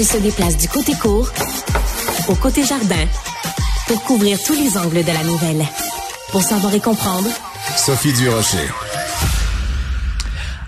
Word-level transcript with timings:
Elle 0.00 0.06
se 0.06 0.16
déplace 0.16 0.56
du 0.56 0.66
côté 0.66 0.94
court 0.94 1.28
au 2.26 2.34
côté 2.34 2.64
jardin 2.64 3.04
pour 3.86 4.02
couvrir 4.04 4.42
tous 4.42 4.54
les 4.54 4.78
angles 4.78 5.04
de 5.04 5.12
la 5.12 5.22
nouvelle. 5.24 5.62
Pour 6.30 6.42
savoir 6.42 6.74
et 6.74 6.80
comprendre, 6.80 7.28
Sophie 7.76 8.14
Durocher. 8.14 8.66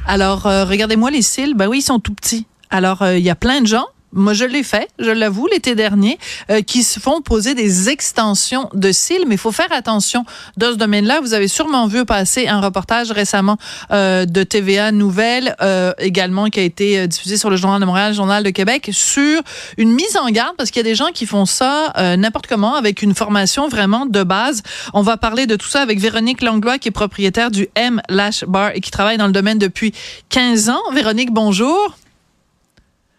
Alors, 0.07 0.47
euh, 0.47 0.67
regardez-moi 0.67 1.11
les 1.11 1.23
cils. 1.23 1.55
Ben 1.55 1.67
oui, 1.67 1.79
ils 1.79 1.83
sont 1.83 1.99
tout 1.99 2.13
petits. 2.13 2.47
Alors, 2.69 3.01
euh, 3.01 3.17
il 3.17 3.25
y 3.25 3.31
a 3.31 3.35
plein 3.35 3.63
de 3.63 3.67
gens 3.67 3.87
moi 4.13 4.33
je 4.35 4.45
l'ai 4.45 4.63
fait, 4.63 4.89
je 4.99 5.11
l'avoue, 5.11 5.47
l'été 5.47 5.75
dernier, 5.75 6.19
euh, 6.51 6.63
qui 6.63 6.83
se 6.83 7.01
font 7.01 7.21
poser 7.21 7.55
des 7.55 7.89
extensions 7.89 8.69
de 8.75 8.93
cils, 8.93 9.25
mais 9.27 9.35
il 9.37 9.39
faut 9.39 9.53
faire 9.53 9.73
attention 9.73 10.25
dans 10.57 10.73
ce 10.73 10.77
domaine-là. 10.77 11.21
Vous 11.21 11.35
avez 11.35 11.49
sûrement 11.49 11.87
vu 11.87 12.05
passer 12.05 12.49
un 12.49 12.61
reportage 12.61 13.11
récemment 13.11 13.57
euh, 13.91 14.25
de 14.27 14.43
TVA 14.43 14.93
Nouvelle, 14.93 15.57
euh, 15.63 15.93
également 15.99 16.47
qui 16.47 16.61
a 16.61 16.63
été 16.63 17.07
diffusé 17.07 17.37
sur 17.37 17.51
le 17.51 17.57
Journal 17.57 17.81
de 17.81 17.87
Montréal, 17.87 18.11
le 18.11 18.17
Journal 18.17 18.43
de 18.43 18.51
Québec, 18.51 18.91
sur 18.93 19.43
une 19.79 19.93
mise 19.93 20.17
en 20.17 20.29
garde, 20.31 20.55
parce 20.57 20.71
qu'il 20.71 20.81
y 20.81 20.87
a 20.87 20.89
des 20.89 20.95
gens 20.95 21.11
qui 21.13 21.27
font 21.27 21.47
ça 21.47 21.93
n'importe 22.17 22.47
comment, 22.47 22.75
avec 22.75 23.03
une 23.03 23.15
formation 23.15 23.69
vraiment 23.69 24.07
de 24.07 24.23
base. 24.23 24.63
On 24.93 25.03
va 25.03 25.17
parler 25.17 25.47
de 25.47 25.57
tout 25.57 25.69
ça 25.69 25.81
avec 25.81 25.99
Véronique 25.99 26.43
Langlois, 26.43 26.79
qui 26.79 26.89
est 26.89 26.93
propriétaire 26.93 27.51
du 27.51 27.69
M 27.75 28.01
Lash 28.09 28.45
Bar 28.45 28.73
et 28.75 28.81
qui 28.81 28.91
travaille 28.91 29.17
dans 29.17 29.27
le 29.27 29.33
domaine 29.33 29.59
depuis 29.59 29.93
15 30.29 30.69
ans. 30.71 30.81
Véronique, 30.93 31.33
bonjour. 31.33 31.97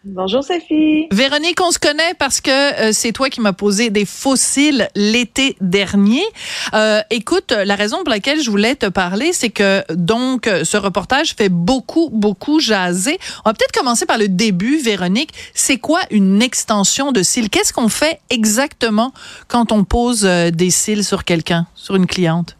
Bonjour 0.06 0.44
Sophie. 0.44 1.06
Véronique, 1.12 1.58
on 1.62 1.70
se 1.70 1.78
connaît 1.78 2.12
parce 2.18 2.42
que 2.42 2.50
euh, 2.50 2.92
c'est 2.92 3.12
toi 3.12 3.30
qui 3.30 3.40
m'as 3.40 3.54
posé 3.54 3.88
des 3.88 4.04
fossiles 4.04 4.86
l'été 4.94 5.56
dernier. 5.62 6.22
Euh, 6.74 7.00
écoute, 7.08 7.52
la 7.52 7.74
raison 7.74 7.96
pour 7.98 8.10
laquelle 8.10 8.42
je 8.42 8.50
voulais 8.50 8.74
te 8.74 8.84
parler, 8.84 9.32
c'est 9.32 9.48
que 9.48 9.82
donc 9.94 10.46
ce 10.46 10.76
reportage 10.76 11.34
fait 11.34 11.48
beaucoup, 11.48 12.10
beaucoup 12.12 12.60
jaser. 12.60 13.18
On 13.46 13.48
va 13.48 13.54
peut-être 13.54 13.72
commencer 13.72 14.04
par 14.04 14.18
le 14.18 14.28
début, 14.28 14.76
Véronique. 14.76 15.30
C'est 15.54 15.78
quoi 15.78 16.00
une 16.10 16.42
extension 16.42 17.10
de 17.10 17.22
cils? 17.22 17.48
Qu'est-ce 17.48 17.72
qu'on 17.72 17.88
fait 17.88 18.20
exactement 18.28 19.14
quand 19.48 19.72
on 19.72 19.84
pose 19.84 20.26
euh, 20.26 20.50
des 20.50 20.68
cils 20.68 21.02
sur 21.04 21.24
quelqu'un, 21.24 21.66
sur 21.74 21.96
une 21.96 22.06
cliente? 22.06 22.58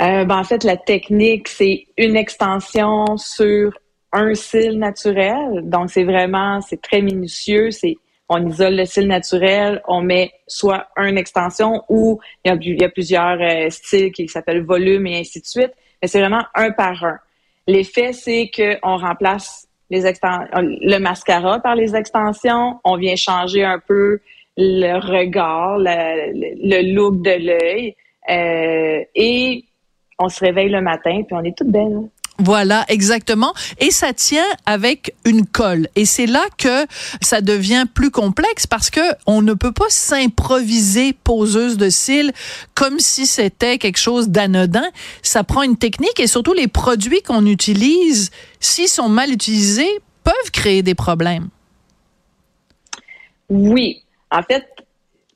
ben, 0.00 0.28
en 0.28 0.42
fait, 0.42 0.64
la 0.64 0.76
technique, 0.76 1.46
c'est 1.46 1.86
une 1.96 2.16
extension 2.16 3.16
sur 3.16 3.70
un 4.12 4.34
cil 4.34 4.78
naturel. 4.78 5.62
Donc, 5.64 5.90
c'est 5.90 6.04
vraiment, 6.04 6.60
c'est 6.60 6.80
très 6.80 7.00
minutieux. 7.00 7.70
C'est, 7.70 7.96
on 8.28 8.46
isole 8.46 8.76
le 8.76 8.84
cil 8.84 9.08
naturel, 9.08 9.82
on 9.86 10.00
met 10.00 10.32
soit 10.46 10.86
une 10.96 11.18
extension 11.18 11.82
ou 11.88 12.20
il 12.44 12.78
y 12.80 12.84
a, 12.84 12.88
plusieurs 12.88 13.40
euh, 13.40 13.68
styles 13.70 14.12
qui 14.12 14.28
s'appellent 14.28 14.64
volume 14.64 15.06
et 15.06 15.20
ainsi 15.20 15.40
de 15.40 15.46
suite. 15.46 15.72
Mais 16.00 16.08
c'est 16.08 16.20
vraiment 16.20 16.44
un 16.54 16.70
par 16.70 17.04
un. 17.04 17.18
L'effet, 17.66 18.12
c'est 18.12 18.50
qu'on 18.54 18.96
remplace 18.96 19.68
les 19.90 20.02
le 20.02 20.98
mascara 20.98 21.60
par 21.60 21.76
les 21.76 21.94
extensions. 21.94 22.80
On 22.84 22.96
vient 22.96 23.14
changer 23.14 23.62
un 23.62 23.78
peu 23.78 24.20
le 24.56 24.98
regard, 24.98 25.78
le, 25.78 26.92
look 26.94 27.22
de 27.22 27.30
l'œil. 27.30 27.94
Euh, 28.30 29.04
et 29.14 29.64
on 30.18 30.28
se 30.28 30.40
réveille 30.40 30.70
le 30.70 30.80
matin, 30.80 31.22
puis 31.26 31.34
on 31.34 31.44
est 31.44 31.56
toute 31.56 31.70
belle. 31.70 32.08
Voilà, 32.44 32.84
exactement. 32.88 33.54
Et 33.78 33.92
ça 33.92 34.12
tient 34.12 34.44
avec 34.66 35.14
une 35.24 35.46
colle. 35.46 35.86
Et 35.94 36.04
c'est 36.04 36.26
là 36.26 36.44
que 36.58 36.86
ça 37.20 37.40
devient 37.40 37.84
plus 37.92 38.10
complexe 38.10 38.66
parce 38.66 38.90
que 38.90 39.00
on 39.26 39.42
ne 39.42 39.54
peut 39.54 39.70
pas 39.70 39.88
s'improviser 39.88 41.12
poseuse 41.12 41.76
de 41.76 41.88
cils 41.88 42.32
comme 42.74 42.98
si 42.98 43.26
c'était 43.26 43.78
quelque 43.78 43.98
chose 43.98 44.28
d'anodin. 44.28 44.90
Ça 45.22 45.44
prend 45.44 45.62
une 45.62 45.76
technique 45.76 46.18
et 46.18 46.26
surtout 46.26 46.52
les 46.52 46.66
produits 46.66 47.22
qu'on 47.22 47.46
utilise, 47.46 48.32
s'ils 48.58 48.88
sont 48.88 49.08
mal 49.08 49.30
utilisés, 49.30 50.00
peuvent 50.24 50.50
créer 50.52 50.82
des 50.82 50.96
problèmes. 50.96 51.48
Oui. 53.50 54.02
En 54.32 54.42
fait, 54.42 54.66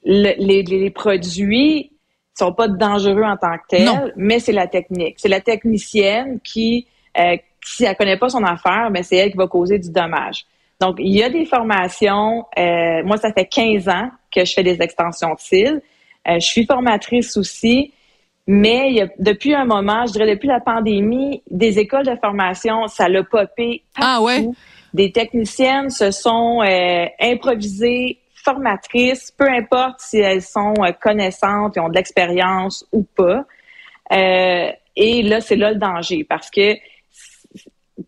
les, 0.04 0.34
les 0.64 0.90
produits 0.90 1.92
sont 2.36 2.52
pas 2.52 2.68
dangereux 2.68 3.22
en 3.22 3.36
tant 3.36 3.56
que 3.58 3.76
tels, 3.76 4.12
mais 4.16 4.40
c'est 4.40 4.52
la 4.52 4.66
technique. 4.66 5.16
C'est 5.18 5.28
la 5.28 5.40
technicienne 5.40 6.38
qui, 6.42 6.86
euh, 7.18 7.36
si 7.64 7.84
elle 7.84 7.96
connaît 7.96 8.16
pas 8.16 8.28
son 8.28 8.42
affaire, 8.44 8.88
mais 8.90 9.00
ben, 9.00 9.02
c'est 9.02 9.16
elle 9.16 9.30
qui 9.30 9.36
va 9.36 9.46
causer 9.46 9.78
du 9.78 9.90
dommage. 9.90 10.44
Donc, 10.80 10.96
il 10.98 11.14
y 11.14 11.22
a 11.22 11.30
des 11.30 11.46
formations. 11.46 12.44
Euh, 12.58 13.02
moi, 13.04 13.16
ça 13.16 13.32
fait 13.32 13.46
15 13.46 13.88
ans 13.88 14.10
que 14.34 14.44
je 14.44 14.52
fais 14.52 14.62
des 14.62 14.80
extensions 14.82 15.30
de 15.30 15.40
cils. 15.40 15.80
Euh, 16.28 16.34
je 16.34 16.46
suis 16.46 16.66
formatrice 16.66 17.36
aussi. 17.36 17.92
Mais 18.46 18.90
il 18.90 18.96
y 18.96 19.00
a, 19.00 19.08
depuis 19.18 19.54
un 19.54 19.64
moment, 19.64 20.06
je 20.06 20.12
dirais 20.12 20.30
depuis 20.30 20.46
la 20.46 20.60
pandémie, 20.60 21.42
des 21.50 21.78
écoles 21.80 22.06
de 22.06 22.16
formation, 22.22 22.86
ça 22.86 23.08
l'a 23.08 23.24
popé 23.24 23.82
Ah 23.96 24.22
ouais? 24.22 24.46
Des 24.94 25.10
techniciennes 25.10 25.90
se 25.90 26.10
sont 26.12 26.62
euh, 26.62 27.06
improvisées 27.20 28.20
formatrices, 28.44 29.32
peu 29.32 29.48
importe 29.50 29.98
si 29.98 30.18
elles 30.18 30.42
sont 30.42 30.74
euh, 30.78 30.92
connaissantes 30.92 31.76
et 31.76 31.80
ont 31.80 31.88
de 31.88 31.94
l'expérience 31.94 32.86
ou 32.92 33.02
pas. 33.02 33.44
Euh, 34.12 34.70
et 34.94 35.22
là, 35.22 35.40
c'est 35.40 35.56
là 35.56 35.72
le 35.72 35.78
danger 35.78 36.24
parce 36.24 36.48
que 36.48 36.76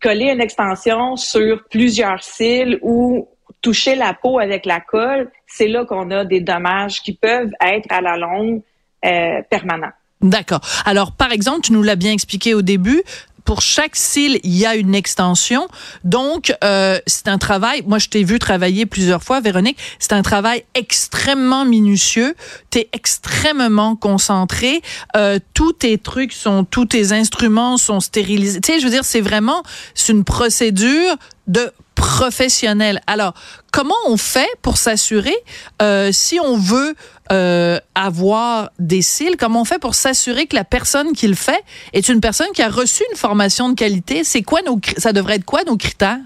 coller 0.01 0.31
une 0.31 0.41
extension 0.41 1.15
sur 1.15 1.63
plusieurs 1.69 2.23
cils 2.23 2.79
ou 2.81 3.27
toucher 3.61 3.95
la 3.95 4.13
peau 4.13 4.39
avec 4.39 4.65
la 4.65 4.79
colle, 4.79 5.31
c'est 5.47 5.67
là 5.67 5.85
qu'on 5.85 6.11
a 6.11 6.25
des 6.25 6.39
dommages 6.39 7.01
qui 7.01 7.13
peuvent 7.13 7.51
être 7.61 7.87
à 7.89 8.01
la 8.01 8.17
longue 8.17 8.61
euh, 9.05 9.41
permanents. 9.49 9.91
D'accord. 10.21 10.59
Alors, 10.85 11.13
par 11.13 11.31
exemple, 11.31 11.61
tu 11.61 11.71
nous 11.71 11.83
l'as 11.83 11.95
bien 11.95 12.11
expliqué 12.11 12.53
au 12.53 12.61
début, 12.61 13.03
pour 13.49 13.63
chaque 13.63 13.95
cil, 13.95 14.39
il 14.43 14.55
y 14.55 14.67
a 14.67 14.75
une 14.75 14.93
extension. 14.93 15.67
Donc, 16.03 16.55
euh, 16.63 16.99
c'est 17.07 17.27
un 17.27 17.39
travail, 17.39 17.81
moi 17.87 17.97
je 17.97 18.07
t'ai 18.07 18.23
vu 18.23 18.37
travailler 18.37 18.85
plusieurs 18.85 19.23
fois, 19.23 19.39
Véronique, 19.41 19.79
c'est 19.97 20.13
un 20.13 20.21
travail 20.21 20.65
extrêmement 20.75 21.65
minutieux. 21.65 22.35
Tu 22.69 22.77
es 22.77 22.89
extrêmement 22.93 23.95
concentré. 23.95 24.83
Euh, 25.17 25.39
tous 25.55 25.73
tes 25.73 25.97
trucs 25.97 26.31
sont, 26.31 26.63
tous 26.63 26.85
tes 26.85 27.11
instruments 27.11 27.77
sont 27.77 28.01
stérilisés. 28.01 28.61
Tu 28.61 28.71
sais, 28.71 28.79
je 28.79 28.85
veux 28.85 28.91
dire, 28.91 29.03
c'est 29.03 29.19
vraiment, 29.19 29.63
c'est 29.95 30.13
une 30.13 30.25
procédure 30.25 31.17
de 31.49 31.73
professionnel. 31.95 33.01
Alors, 33.07 33.33
comment 33.73 33.95
on 34.07 34.15
fait 34.15 34.49
pour 34.61 34.77
s'assurer, 34.77 35.35
euh, 35.81 36.11
si 36.13 36.39
on 36.39 36.55
veut 36.55 36.95
euh, 37.31 37.77
avoir 37.93 38.71
des 38.79 39.01
cils, 39.01 39.35
comment 39.35 39.61
on 39.61 39.65
fait 39.65 39.79
pour 39.79 39.95
s'assurer 39.95 40.45
que 40.45 40.55
la 40.55 40.63
personne 40.63 41.11
qui 41.11 41.27
le 41.27 41.35
fait 41.35 41.61
est 41.91 42.07
une 42.07 42.21
personne 42.21 42.47
qui 42.53 42.61
a 42.61 42.69
reçu 42.69 43.03
une 43.11 43.17
formation 43.17 43.67
de 43.69 43.75
qualité? 43.75 44.23
C'est 44.23 44.43
quoi 44.43 44.61
nos, 44.61 44.79
ça 44.97 45.11
devrait 45.11 45.35
être 45.35 45.45
quoi 45.45 45.63
nos 45.65 45.75
critères? 45.75 46.19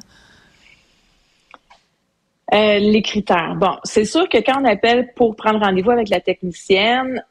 Euh, 2.54 2.78
les 2.78 3.02
critères. 3.02 3.56
Bon, 3.56 3.78
c'est 3.84 4.06
sûr 4.06 4.30
que 4.30 4.38
quand 4.38 4.62
on 4.62 4.66
appelle 4.66 5.12
pour 5.16 5.36
prendre 5.36 5.60
rendez-vous 5.60 5.90
avec 5.90 6.10
la 6.10 6.20
technicienne, 6.20 7.24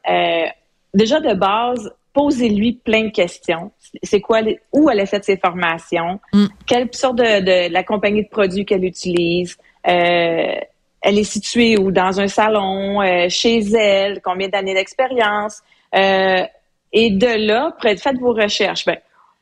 déjà 0.93 1.21
de 1.21 1.33
base, 1.33 1.93
posez-lui 2.13 2.73
plein 2.73 3.05
de 3.05 3.09
questions. 3.09 3.71
C'est 4.03 4.21
quoi, 4.21 4.41
où 4.71 4.89
elle 4.89 4.99
a 4.99 5.05
fait 5.05 5.23
ses 5.25 5.37
formations, 5.37 6.19
mm. 6.31 6.45
quelle 6.65 6.89
sorte 6.93 7.17
de, 7.17 7.71
la 7.71 7.83
compagnie 7.83 8.23
de 8.23 8.29
produits 8.29 8.65
qu'elle 8.65 8.85
utilise, 8.85 9.57
euh, 9.87 10.55
elle 11.01 11.19
est 11.19 11.23
située 11.23 11.77
où? 11.77 11.91
Dans 11.91 12.21
un 12.21 12.27
salon, 12.27 13.01
euh, 13.01 13.27
chez 13.29 13.59
elle, 13.59 14.21
combien 14.21 14.47
d'années 14.47 14.73
d'expérience, 14.73 15.61
euh, 15.95 16.43
et 16.93 17.09
de 17.09 17.47
là, 17.47 17.75
faites 17.81 18.19
vos 18.19 18.33
recherches. 18.33 18.85
Ben, 18.85 18.97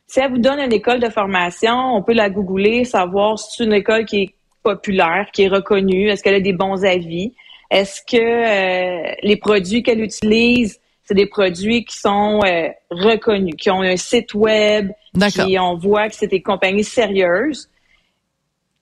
si 0.07 0.19
elle 0.19 0.31
vous 0.31 0.39
donne 0.39 0.59
une 0.59 0.73
école 0.73 0.99
de 0.99 1.09
formation, 1.09 1.95
on 1.95 2.01
peut 2.01 2.13
la 2.13 2.29
googler, 2.29 2.85
savoir 2.85 3.37
si 3.37 3.57
c'est 3.57 3.63
une 3.65 3.73
école 3.73 4.05
qui 4.05 4.21
est 4.23 4.35
populaire, 4.63 5.27
qui 5.31 5.43
est 5.43 5.47
reconnue, 5.47 6.09
est-ce 6.09 6.23
qu'elle 6.23 6.35
a 6.35 6.41
des 6.41 6.53
bons 6.53 6.83
avis, 6.83 7.33
est-ce 7.69 8.01
que 8.01 9.25
les 9.25 9.35
produits 9.37 9.83
qu'elle 9.83 10.01
utilise 10.01 10.81
c'est 11.03 11.15
des 11.15 11.25
produits 11.25 11.83
qui 11.83 11.97
sont 11.97 12.39
euh, 12.45 12.69
reconnus, 12.89 13.55
qui 13.57 13.69
ont 13.69 13.81
un 13.81 13.97
site 13.97 14.33
web, 14.33 14.91
qui 15.29 15.57
on 15.59 15.75
voit 15.75 16.09
que 16.09 16.15
c'est 16.15 16.27
des 16.27 16.41
compagnies 16.41 16.83
sérieuses. 16.83 17.69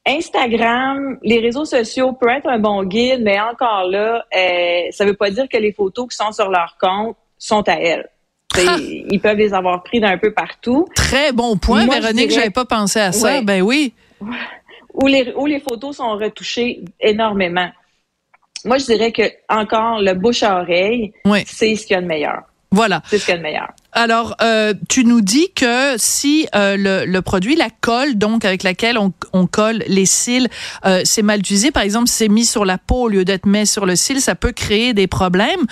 Instagram, 0.05 1.17
les 1.23 1.39
réseaux 1.39 1.65
sociaux 1.65 2.13
peuvent 2.13 2.37
être 2.37 2.47
un 2.47 2.59
bon 2.59 2.83
guide, 2.83 3.21
mais 3.21 3.39
encore 3.39 3.83
là, 3.89 4.25
euh, 4.35 4.81
ça 4.91 5.05
ne 5.05 5.09
veut 5.09 5.15
pas 5.15 5.29
dire 5.29 5.47
que 5.47 5.57
les 5.57 5.71
photos 5.71 6.07
qui 6.09 6.15
sont 6.15 6.31
sur 6.31 6.49
leur 6.49 6.77
compte 6.79 7.15
sont 7.37 7.67
à 7.67 7.73
elles. 7.73 8.09
Ils 8.57 9.19
peuvent 9.21 9.37
les 9.37 9.53
avoir 9.53 9.83
pris 9.83 9.99
d'un 9.99 10.17
peu 10.17 10.33
partout. 10.33 10.87
Très 10.95 11.31
bon 11.31 11.57
point, 11.57 11.87
Véronique, 11.87 12.31
je 12.31 12.35
j'avais 12.35 12.49
pas 12.49 12.65
pensé 12.65 12.99
à 12.99 13.11
ça. 13.11 13.41
Ben 13.41 13.61
oui. 13.61 13.93
Les, 15.05 15.31
où 15.35 15.45
les 15.45 15.59
photos 15.59 15.97
sont 15.97 16.17
retouchées 16.17 16.83
énormément 16.99 17.69
moi, 18.65 18.77
je 18.77 18.85
dirais 18.85 19.11
que 19.11 19.23
encore 19.47 20.01
le 20.01 20.13
bouche 20.13 20.43
à 20.43 20.61
oreille, 20.61 21.13
c'est 21.45 21.75
ce 21.75 21.85
qu'il 21.85 21.95
y 21.95 21.97
a 21.97 22.01
de 22.01 22.07
meilleur. 22.07 22.43
Voilà. 22.71 23.01
C'est 23.09 23.17
ce 23.17 23.25
qu'il 23.25 23.33
y 23.33 23.35
a 23.35 23.37
de 23.37 23.43
meilleur. 23.43 23.69
Alors, 23.93 24.35
euh, 24.41 24.75
tu 24.89 25.03
nous 25.03 25.21
dis 25.21 25.51
que 25.55 25.95
si 25.97 26.47
euh, 26.53 27.05
le, 27.07 27.21
produit, 27.21 27.55
la 27.55 27.69
colle, 27.81 28.15
donc 28.15 28.45
avec 28.45 28.61
laquelle 28.61 28.97
on, 28.99 29.47
colle 29.47 29.83
les 29.87 30.05
cils, 30.05 30.47
euh, 30.85 31.01
c'est 31.03 31.23
mal 31.23 31.39
utilisé, 31.39 31.71
par 31.71 31.81
exemple, 31.81 32.07
c'est 32.07 32.27
mis 32.27 32.45
sur 32.45 32.65
la 32.65 32.77
peau 32.77 33.03
au 33.03 33.07
lieu 33.07 33.25
d'être 33.25 33.47
mis 33.47 33.65
sur 33.65 33.87
le 33.87 33.95
cil, 33.95 34.21
ça 34.21 34.35
peut 34.35 34.51
créer 34.51 34.93
des 34.93 35.07
problèmes. 35.07 35.65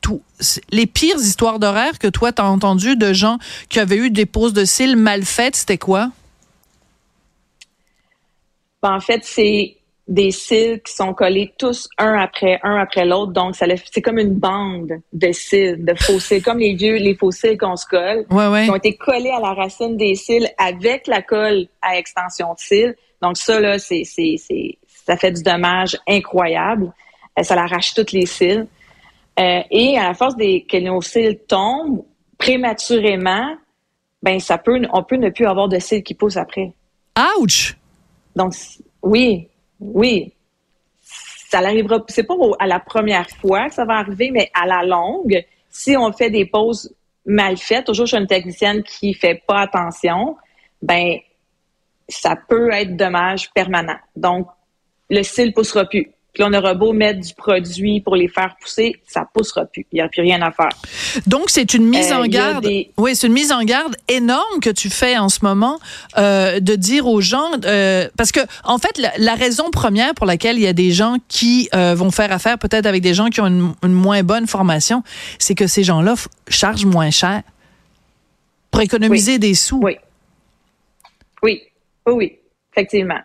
tout, 0.00 0.22
les 0.70 0.86
pires 0.86 1.16
histoires 1.16 1.58
d'horaire 1.58 1.98
que 1.98 2.08
toi, 2.08 2.32
tu 2.32 2.40
as 2.40 2.46
entendues 2.46 2.96
de 2.96 3.12
gens 3.12 3.38
qui 3.68 3.78
avaient 3.78 3.96
eu 3.96 4.10
des 4.10 4.26
poses 4.26 4.54
de 4.54 4.64
cils 4.64 4.96
mal 4.96 5.24
faites, 5.24 5.56
c'était 5.56 5.78
quoi? 5.78 6.10
Ben, 8.82 8.94
en 8.94 9.00
fait, 9.00 9.20
c'est 9.24 9.76
des 10.08 10.30
cils 10.30 10.80
qui 10.82 10.92
sont 10.92 11.14
collés 11.14 11.52
tous 11.58 11.88
un 11.98 12.14
après 12.14 12.60
un 12.62 12.76
après 12.76 13.04
l'autre. 13.04 13.32
Donc, 13.32 13.56
ça 13.56 13.66
c'est 13.90 14.02
comme 14.02 14.18
une 14.18 14.34
bande 14.34 14.92
de 15.12 15.32
cils, 15.32 15.84
de 15.84 15.94
faux 15.94 16.20
cils, 16.20 16.42
comme 16.42 16.58
les 16.58 16.74
vieux, 16.74 16.96
les 16.96 17.14
faux 17.14 17.32
cils 17.32 17.58
qu'on 17.58 17.76
se 17.76 17.86
colle, 17.86 18.24
qui 18.28 18.70
ont 18.70 18.76
été 18.76 18.96
collés 18.96 19.30
à 19.30 19.40
la 19.40 19.54
racine 19.54 19.96
des 19.96 20.14
cils 20.14 20.48
avec 20.58 21.06
la 21.06 21.22
colle 21.22 21.66
à 21.82 21.98
extension 21.98 22.54
de 22.54 22.58
cils. 22.58 22.94
Donc, 23.20 23.36
ça, 23.36 23.58
là, 23.58 23.78
c'est, 23.78 24.04
c'est, 24.04 24.36
c'est, 24.38 24.78
ça 24.86 25.16
fait 25.16 25.32
du 25.32 25.42
dommage 25.42 25.96
incroyable. 26.06 26.92
Euh, 27.38 27.42
ça 27.42 27.56
l'arrache 27.56 27.94
toutes 27.94 28.12
les 28.12 28.26
cils. 28.26 28.66
Euh, 29.38 29.60
et 29.70 29.98
à 29.98 30.08
la 30.08 30.14
force 30.14 30.36
des, 30.36 30.64
que 30.68 30.76
nos 30.76 31.02
cils 31.02 31.38
tombent 31.48 32.04
prématurément, 32.38 33.56
ben, 34.22 34.38
ça 34.38 34.58
peut, 34.58 34.80
on 34.92 35.02
peut 35.02 35.16
ne 35.16 35.30
plus 35.30 35.46
avoir 35.46 35.68
de 35.68 35.78
cils 35.78 36.02
qui 36.02 36.14
poussent 36.14 36.36
après. 36.36 36.72
Ouch! 37.38 37.76
Donc, 38.34 38.52
oui, 39.02 39.48
oui. 39.80 40.32
Ça 41.48 41.60
n'arrivera, 41.60 42.02
c'est 42.08 42.24
pas 42.24 42.34
à 42.58 42.66
la 42.66 42.80
première 42.80 43.28
fois 43.30 43.68
que 43.68 43.74
ça 43.74 43.84
va 43.84 43.94
arriver, 43.94 44.30
mais 44.30 44.50
à 44.52 44.66
la 44.66 44.82
longue, 44.82 45.44
si 45.70 45.96
on 45.96 46.12
fait 46.12 46.30
des 46.30 46.46
pauses 46.46 46.92
mal 47.24 47.56
faites, 47.56 47.86
toujours 47.86 48.06
chez 48.06 48.16
une 48.16 48.26
technicienne 48.26 48.82
qui 48.82 49.14
fait 49.14 49.42
pas 49.46 49.60
attention, 49.60 50.36
ben, 50.82 51.18
ça 52.08 52.36
peut 52.36 52.70
être 52.72 52.96
dommage 52.96 53.50
permanent. 53.52 53.98
Donc, 54.14 54.48
le 55.10 55.22
cil 55.22 55.52
poussera 55.52 55.84
plus. 55.84 56.10
Puis 56.36 56.44
on 56.46 56.52
aura 56.52 56.74
beau 56.74 56.92
mettre 56.92 57.20
du 57.20 57.32
produit 57.32 58.02
pour 58.02 58.14
les 58.14 58.28
faire 58.28 58.56
pousser, 58.60 59.00
ça 59.06 59.26
poussera 59.32 59.64
plus. 59.64 59.86
Il 59.90 59.94
n'y 59.96 60.02
a 60.02 60.08
plus 60.08 60.20
rien 60.20 60.42
à 60.42 60.50
faire. 60.50 60.68
Donc 61.26 61.48
c'est 61.48 61.72
une 61.72 61.86
mise 61.86 62.12
en 62.12 62.24
euh, 62.24 62.26
garde. 62.26 62.68
Oui, 62.98 63.16
c'est 63.16 63.28
une 63.28 63.32
mise 63.32 63.52
en 63.52 63.64
garde 63.64 63.96
énorme 64.06 64.60
que 64.60 64.68
tu 64.68 64.90
fais 64.90 65.16
en 65.16 65.30
ce 65.30 65.38
moment 65.42 65.78
euh, 66.18 66.60
de 66.60 66.74
dire 66.74 67.06
aux 67.06 67.22
gens 67.22 67.52
euh, 67.64 68.10
parce 68.18 68.32
que 68.32 68.40
en 68.64 68.76
fait 68.76 69.00
la, 69.16 69.34
raison 69.34 69.70
première 69.70 70.12
pour 70.12 70.26
laquelle 70.26 70.58
il 70.58 70.62
y 70.62 70.66
a 70.66 70.74
des 70.74 70.90
gens 70.90 71.16
qui 71.28 71.70
vont 71.72 72.10
faire 72.10 72.30
affaire 72.30 72.58
peut-être 72.58 72.84
avec 72.84 73.00
des 73.00 73.14
gens 73.14 73.28
qui 73.28 73.40
ont 73.40 73.46
une, 73.82 73.92
moins 73.92 74.22
bonne 74.22 74.46
formation, 74.46 75.02
c'est 75.38 75.54
que 75.54 75.66
ces 75.66 75.84
gens-là 75.84 76.16
chargent 76.48 76.84
moins 76.84 77.10
cher 77.10 77.40
pour 78.70 78.82
économiser 78.82 79.38
des 79.38 79.54
sous. 79.54 79.80
Oui. 79.82 79.96
Oui. 81.42 81.62
Oui, 82.06 82.38
effectivement. 82.72 83.20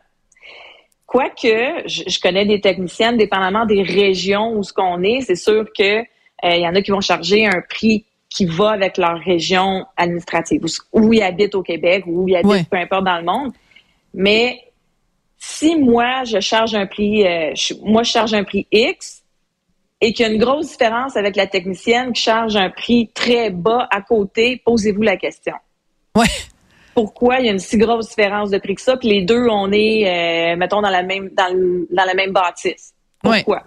Quoique, 1.12 1.88
je, 1.88 2.04
je 2.08 2.19
connais 2.22 2.46
des 2.46 2.62
techniciennes, 2.62 3.18
dépendamment 3.18 3.66
des 3.66 3.84
régions 3.84 4.54
où 4.54 4.63
ce 4.63 4.72
qu'on 4.72 5.04
est, 5.04 5.19
c'est 5.19 5.36
sûr 5.36 5.66
que 5.78 6.00
euh, 6.00 6.04
il 6.44 6.62
y 6.62 6.66
en 6.66 6.74
a 6.74 6.81
qui 6.81 6.92
vont 6.92 7.02
charger 7.02 7.46
un 7.46 7.60
prix 7.69 8.06
qui 8.30 8.46
va 8.46 8.69
avec 8.69 8.98
leur 8.98 9.19
région 9.19 9.86
administrative, 9.98 10.63
où, 10.94 11.12
ils 11.12 11.22
habitent 11.22 11.54
au 11.54 11.63
Québec, 11.63 12.06
ou 12.08 12.22
où 12.22 12.28
ils 12.30 12.38
habitent 12.38 12.69
peu 12.69 12.78
importe 12.78 13.04
dans 13.04 13.18
le 13.18 13.25
monde. 13.25 13.52
Mais 14.13 14.62
si 15.38 15.75
moi, 15.75 16.24
je 16.24 16.40
charge 16.40 16.75
un 16.75 16.86
prix, 16.86 17.28
euh, 17.28 17.52
moi, 17.84 18.04
je 18.04 18.12
charge 18.12 18.34
un 18.34 18.46
prix 18.46 18.66
X, 18.72 19.22
et 20.00 20.13
qu'il 20.13 20.25
y 20.25 20.30
a 20.30 20.31
une 20.31 20.40
grosse 20.40 20.69
différence 20.69 21.18
avec 21.18 21.36
la 21.36 21.46
technicienne 21.46 22.13
qui 22.13 22.22
charge 22.22 22.56
un 22.56 22.69
prix 22.69 23.10
très 23.13 23.50
bas 23.50 23.86
à 23.92 24.00
côté, 24.02 24.62
posez-vous 24.63 25.02
la 25.02 25.18
question. 25.18 25.56
Ouais 26.16 26.24
pourquoi 26.94 27.40
il 27.40 27.46
y 27.46 27.50
a 27.50 27.52
une 27.52 27.60
si 27.60 27.78
grosse 27.78 28.10
différence 28.10 28.50
de 28.50 28.58
prix 28.58 28.76
que 28.76 28.82
ça, 28.82 28.98
puis 28.98 29.10
les 29.10 29.22
deux, 29.24 29.48
on 29.50 29.72
est, 29.72 30.54
euh, 30.54 30.56
mettons, 30.58 30.82
dans 30.82 30.90
la 30.90 31.04
même 31.04 31.30
dans, 31.30 31.86
dans 31.90 32.06
la 32.06 32.14
même 32.14 32.32
bâtisse. 32.32 32.94
Pourquoi? 33.22 33.64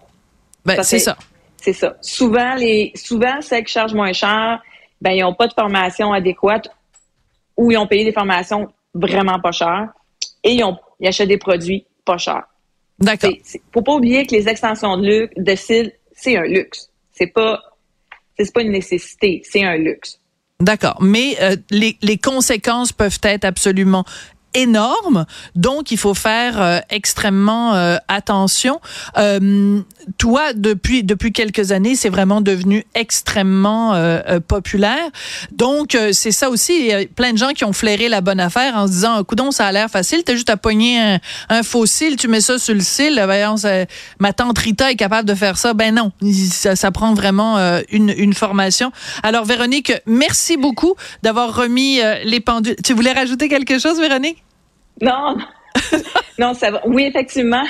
Ben, 0.65 0.83
c'est 0.83 0.99
ça. 0.99 1.17
C'est 1.57 1.73
ça. 1.73 1.97
Souvent, 2.01 2.55
les 2.55 2.93
souvent, 2.95 3.41
celles 3.41 3.65
qui 3.65 3.73
chargent 3.73 3.95
moins 3.95 4.13
cher, 4.13 4.61
ben, 5.01 5.13
ils 5.13 5.23
n'ont 5.23 5.35
pas 5.35 5.47
de 5.47 5.55
formation 5.55 6.13
adéquate 6.13 6.69
ou 7.57 7.71
ils 7.71 7.79
ont 7.79 7.87
payé 7.87 8.05
des 8.05 8.13
formations 8.13 8.69
vraiment 8.93 9.41
pas 9.41 9.53
chères 9.53 9.89
et 10.43 10.53
ils, 10.53 10.65
ont, 10.65 10.79
ils 11.01 11.09
achètent 11.09 11.29
des 11.29 11.39
produits 11.39 11.87
pas 12.05 12.19
chers. 12.19 12.45
D'accord. 12.99 13.31
Faut 13.73 13.83
pas 13.83 13.95
oublier 13.95 14.27
que 14.27 14.35
les 14.35 14.49
extensions 14.49 14.97
de, 14.97 15.07
luxe, 15.07 15.35
de 15.37 15.55
cils, 15.55 15.93
c'est 16.13 16.37
un 16.37 16.45
luxe. 16.45 16.91
C'est 17.13 17.27
pas, 17.27 17.61
c'est 18.39 18.53
pas 18.53 18.63
une 18.63 18.73
nécessité, 18.73 19.43
c'est 19.45 19.65
un 19.65 19.77
luxe. 19.77 20.21
D'accord. 20.61 20.97
Mais 21.01 21.37
euh, 21.41 21.57
les, 21.71 21.99
les 22.01 22.17
conséquences 22.17 22.93
peuvent 22.93 23.19
être 23.23 23.45
absolument 23.45 24.05
énorme, 24.55 25.27
donc 25.55 25.91
il 25.91 25.99
faut 25.99 26.15
faire 26.15 26.61
euh, 26.61 26.79
extrêmement 26.91 27.75
euh, 27.75 27.97
attention. 28.09 28.81
Euh, 29.19 29.81
toi, 30.19 30.53
depuis 30.55 31.03
depuis 31.03 31.33
quelques 31.33 31.73
années, 31.73 31.97
c'est 31.97 32.09
vraiment 32.09 32.41
devenu 32.41 32.85
extrêmement 32.95 33.95
populaire. 34.47 35.09
Donc 35.53 35.97
c'est 36.13 36.31
ça 36.31 36.51
aussi. 36.51 36.79
Il 36.79 36.87
y 36.87 36.93
a 36.93 37.07
plein 37.07 37.33
de 37.33 37.39
gens 37.39 37.51
qui 37.51 37.65
ont 37.65 37.73
flairé 37.73 38.09
la 38.09 38.21
bonne 38.21 38.41
affaire 38.41 38.77
en 38.77 38.87
se 38.87 38.93
disant, 38.93 39.25
coudon, 39.25 39.51
ça 39.51 39.67
a 39.67 39.73
l'air 39.73 39.89
facile. 39.89 40.23
T'as 40.25 40.35
juste 40.35 40.51
à 40.51 40.57
pogner 40.57 41.01
un, 41.01 41.21
un, 41.49 41.63
faux 41.63 41.87
cil, 41.87 42.17
tu 42.17 42.29
mets 42.29 42.41
ça 42.41 42.59
sur 42.59 42.75
le 42.75 42.81
cil. 42.81 43.21
Voyons, 43.25 43.55
ma 44.19 44.33
tante 44.33 44.59
Rita 44.59 44.91
est 44.91 44.97
capable 44.97 45.29
de 45.29 45.35
faire 45.35 45.57
ça. 45.57 45.73
Ben 45.75 45.95
non, 45.95 46.13
ça, 46.51 46.77
ça 46.77 46.91
prend 46.91 47.15
vraiment 47.15 47.59
une, 47.91 48.13
une 48.17 48.35
formation. 48.35 48.93
Alors 49.23 49.45
Véronique, 49.45 49.93
merci 50.07 50.57
beaucoup 50.57 50.95
d'avoir 51.23 51.55
remis 51.55 52.01
les 52.25 52.41
pendules. 52.41 52.77
Tu 52.85 52.93
voulais 52.93 53.13
rajouter 53.13 53.49
quelque 53.49 53.79
chose, 53.79 53.99
Véronique? 53.99 54.44
Non, 55.01 55.37
non, 56.39 56.55
ça 56.55 56.71
va. 56.71 56.83
Oui, 56.87 57.05
effectivement, 57.05 57.65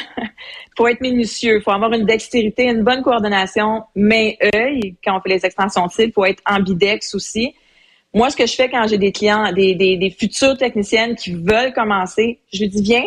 faut 0.77 0.87
être 0.87 1.01
minutieux, 1.01 1.61
faut 1.61 1.71
avoir 1.71 1.93
une 1.93 2.05
dextérité, 2.05 2.65
une 2.65 2.83
bonne 2.83 3.03
coordination 3.03 3.85
main-œil 3.95 4.97
quand 5.05 5.17
on 5.17 5.21
fait 5.21 5.31
les 5.31 5.47
extensions 5.47 5.87
de 5.87 5.93
cils, 5.93 6.13
faut 6.13 6.25
être 6.25 6.43
ambidex 6.47 7.15
aussi. 7.15 7.55
Moi, 8.13 8.31
ce 8.31 8.37
que 8.37 8.47
je 8.47 8.55
fais 8.55 8.69
quand 8.69 8.87
j'ai 8.87 8.99
des 8.99 9.13
clients, 9.13 9.51
des, 9.53 9.75
des, 9.75 9.97
des 9.97 10.11
futures 10.11 10.57
techniciennes 10.57 11.17
qui 11.17 11.33
veulent 11.33 11.73
commencer, 11.73 12.41
je 12.53 12.61
lui 12.61 12.69
dis 12.69 12.83
viens, 12.83 13.07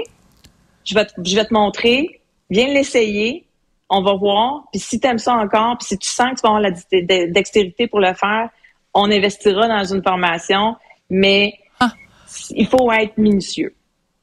je 0.83 0.93
vais 0.93 1.05
te, 1.05 1.13
je 1.23 1.35
vais 1.35 1.45
te 1.45 1.53
montrer, 1.53 2.21
viens 2.49 2.67
l'essayer, 2.67 3.45
on 3.89 4.01
va 4.01 4.15
voir. 4.15 4.63
Puis 4.71 4.81
si 4.81 4.99
tu 4.99 5.07
aimes 5.07 5.17
ça 5.17 5.35
encore, 5.35 5.77
puis 5.77 5.87
si 5.87 5.97
tu 5.97 6.09
sens 6.09 6.31
que 6.31 6.35
tu 6.35 6.41
vas 6.41 6.55
avoir 6.55 6.61
la 6.61 7.27
dextérité 7.27 7.87
pour 7.87 7.99
le 7.99 8.13
faire, 8.13 8.49
on 8.93 9.09
investira 9.11 9.67
dans 9.67 9.83
une 9.85 10.03
formation, 10.03 10.75
mais 11.09 11.53
ah. 11.79 11.91
il 12.49 12.67
faut 12.67 12.91
être 12.91 13.17
minutieux 13.17 13.76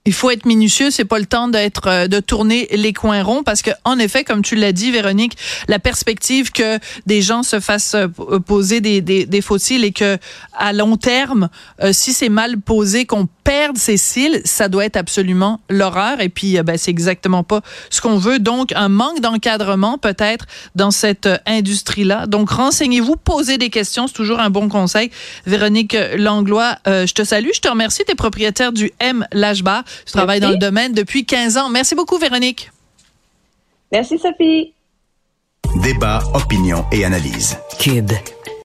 il 0.06 0.12
faut 0.12 0.30
être 0.30 0.44
minutieux, 0.44 0.90
c'est 0.90 1.06
pas 1.06 1.18
le 1.18 1.24
temps 1.24 1.48
d'être 1.48 1.86
euh, 1.86 2.06
de 2.08 2.20
tourner 2.20 2.68
les 2.72 2.92
coins 2.92 3.22
ronds 3.22 3.42
parce 3.42 3.62
que 3.62 3.70
en 3.84 3.98
effet, 3.98 4.22
comme 4.22 4.42
tu 4.42 4.54
l'as 4.54 4.72
dit, 4.72 4.90
Véronique, 4.90 5.36
la 5.66 5.78
perspective 5.78 6.52
que 6.52 6.78
des 7.06 7.22
gens 7.22 7.42
se 7.42 7.58
fassent 7.58 7.94
euh, 7.94 8.08
poser 8.38 8.82
des, 8.82 9.00
des, 9.00 9.24
des 9.24 9.40
fossiles 9.40 9.82
et 9.82 9.92
que 9.92 10.18
à 10.52 10.74
long 10.74 10.96
terme, 10.98 11.48
euh, 11.82 11.92
si 11.92 12.12
c'est 12.12 12.28
mal 12.28 12.60
posé, 12.60 13.06
qu'on 13.06 13.28
perde 13.44 13.78
ses 13.78 13.96
cils, 13.96 14.40
ça 14.44 14.68
doit 14.68 14.84
être 14.84 14.96
absolument 14.96 15.60
l'horreur. 15.68 16.20
Et 16.20 16.30
puis, 16.30 16.58
ben, 16.62 16.78
c'est 16.78 16.90
exactement 16.90 17.42
pas 17.42 17.60
ce 17.90 18.00
qu'on 18.00 18.16
veut. 18.16 18.38
Donc, 18.38 18.72
un 18.72 18.88
manque 18.88 19.20
d'encadrement 19.20 19.98
peut-être 19.98 20.46
dans 20.74 20.90
cette 20.90 21.28
industrie-là. 21.44 22.26
Donc, 22.26 22.48
renseignez-vous, 22.48 23.16
posez 23.16 23.58
des 23.58 23.68
questions, 23.68 24.06
c'est 24.06 24.14
toujours 24.14 24.40
un 24.40 24.48
bon 24.48 24.70
conseil. 24.70 25.10
Véronique 25.44 25.94
Langlois, 26.16 26.78
je 26.86 27.12
te 27.12 27.22
salue, 27.22 27.50
je 27.54 27.60
te 27.60 27.68
remercie. 27.68 28.02
Tu 28.06 28.12
es 28.12 28.14
propriétaire 28.14 28.72
du 28.72 28.92
M 28.98 29.26
Lashbar. 29.32 29.84
Je 30.06 30.12
travaille 30.12 30.40
dans 30.40 30.50
le 30.50 30.56
domaine 30.56 30.92
depuis 30.92 31.24
15 31.24 31.56
ans. 31.56 31.68
Merci 31.68 31.94
beaucoup, 31.94 32.18
Véronique. 32.18 32.70
Merci, 33.92 34.18
Sophie. 34.18 34.72
Débat, 35.82 36.22
opinion 36.34 36.84
et 36.92 37.04
analyse. 37.04 37.56
Kid. 37.78 38.12